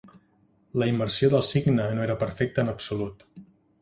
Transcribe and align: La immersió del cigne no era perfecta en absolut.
La 0.83 0.87
immersió 0.91 1.29
del 1.33 1.45
cigne 1.49 1.85
no 1.99 2.07
era 2.07 2.17
perfecta 2.25 2.65
en 2.65 2.73
absolut. 2.77 3.27